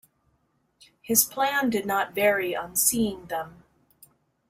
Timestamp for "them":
3.27-3.63